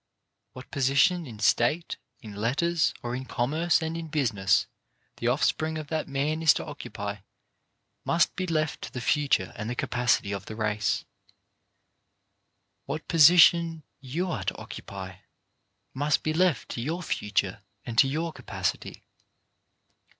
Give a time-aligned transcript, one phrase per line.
[0.53, 4.65] What position in State, in letters, or in com merce and in business
[5.17, 7.17] the offspring of that man is to occupy
[8.03, 10.55] must be left to the future and the *33 234 CHARACTER BUILDING capacity of the
[10.55, 11.05] race.
[12.87, 15.17] What position you are to occupy
[15.93, 19.03] must be left to your future and to your capacity.